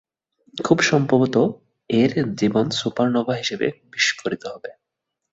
[0.57, 1.35] খুব সম্ভবত
[1.89, 4.69] এর জীবন সুপারনোভা হিসেবে বিস্ফোরিত হবে।